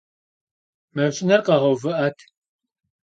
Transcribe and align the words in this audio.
Maşşiner 0.95 1.41
kheğeuvı'et! 1.45 2.17